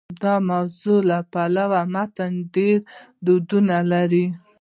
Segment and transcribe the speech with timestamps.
[0.21, 2.77] د موضوع له پلوه متن ډېر
[3.25, 4.25] ډولونه لري.